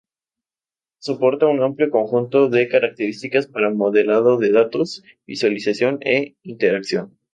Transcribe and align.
Soporta 0.97 1.45
un 1.45 1.61
amplio 1.61 1.91
conjunto 1.91 2.49
de 2.49 2.67
características 2.67 3.45
para 3.45 3.69
modelado 3.69 4.39
de 4.39 4.51
datos, 4.51 5.03
visualización 5.27 5.99
e 6.01 6.33
interacción. 6.41 7.19